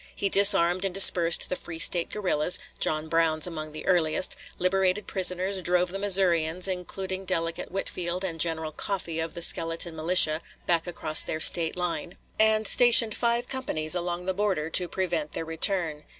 He 0.15 0.29
disarmed 0.29 0.83
and 0.83 0.95
dispersed 0.95 1.47
the 1.47 1.55
free 1.55 1.77
State 1.77 2.09
guerrillas, 2.09 2.57
John 2.79 3.07
Brown's 3.07 3.45
among 3.45 3.71
the 3.71 3.85
earliest, 3.85 4.35
liberated 4.57 5.05
prisoners, 5.05 5.61
drove 5.61 5.91
the 5.91 5.99
Missourians, 5.99 6.67
including 6.67 7.23
delegate 7.23 7.69
Whitfield 7.71 8.23
and 8.23 8.39
General 8.41 8.71
Coffee 8.71 9.19
of 9.19 9.35
the 9.35 9.43
skeleton 9.43 9.95
militia, 9.95 10.41
back 10.65 10.87
across 10.87 11.21
their 11.21 11.39
State 11.39 11.77
line, 11.77 12.17
and 12.39 12.65
stationed 12.65 13.13
five 13.13 13.47
companies 13.47 13.93
along 13.93 14.25
the 14.25 14.33
border 14.33 14.71
to 14.71 14.87
prevent 14.87 15.33
their 15.33 15.45
return. 15.45 16.05